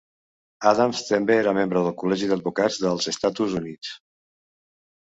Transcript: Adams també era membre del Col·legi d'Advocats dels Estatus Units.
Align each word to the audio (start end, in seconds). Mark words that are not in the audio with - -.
Adams 0.69 1.01
també 1.09 1.35
era 1.41 1.53
membre 1.59 1.83
del 1.89 1.95
Col·legi 2.01 2.31
d'Advocats 2.33 2.81
dels 2.87 3.13
Estatus 3.15 3.57
Units. 3.63 3.95